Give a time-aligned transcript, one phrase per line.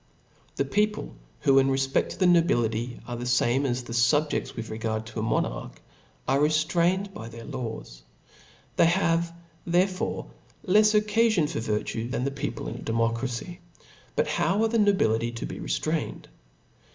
[0.55, 4.71] The people, who in refpeft to the Mobility arc the fame as the fubjcds with
[4.71, 5.73] regard to a mon arch,
[6.27, 8.01] are reftrasined by their laws.
[8.77, 9.31] They have^
[9.67, 10.31] therefore^
[10.65, 13.59] lefs occafion for virtue than the people in a democracy^
[14.15, 16.25] But how are the nobility to be reftrained?